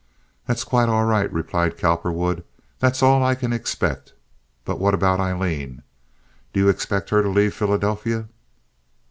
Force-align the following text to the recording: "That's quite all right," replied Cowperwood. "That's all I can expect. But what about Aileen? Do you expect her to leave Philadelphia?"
"That's 0.47 0.63
quite 0.63 0.89
all 0.89 1.05
right," 1.05 1.31
replied 1.31 1.77
Cowperwood. 1.77 2.43
"That's 2.79 3.03
all 3.03 3.23
I 3.23 3.35
can 3.35 3.53
expect. 3.53 4.13
But 4.65 4.79
what 4.79 4.95
about 4.95 5.19
Aileen? 5.19 5.83
Do 6.53 6.59
you 6.59 6.69
expect 6.69 7.11
her 7.11 7.21
to 7.21 7.29
leave 7.29 7.53
Philadelphia?" 7.53 8.27